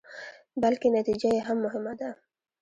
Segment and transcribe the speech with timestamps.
[0.61, 2.09] بلکې نتيجه يې هم مهمه ده.